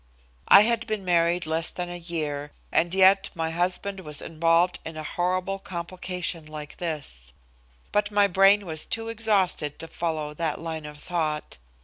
I 0.47 0.61
had 0.63 0.87
been 0.87 1.05
married 1.05 1.45
less 1.45 1.69
than 1.69 1.87
a 1.91 1.95
year, 1.95 2.53
and 2.71 2.95
yet 2.95 3.29
my 3.35 3.51
husband 3.51 3.99
was 3.99 4.19
involved 4.19 4.79
in 4.83 4.97
a 4.97 5.03
horrible 5.03 5.59
complication 5.59 6.43
like 6.47 6.77
this. 6.77 7.33
But 7.91 8.09
my 8.09 8.25
brain 8.25 8.65
was 8.65 8.87
too 8.87 9.09
exhausted 9.09 9.77
to 9.77 9.87
follow 9.87 10.33
that 10.33 10.59
line 10.59 10.87
of 10.87 10.97
thought. 10.97 11.59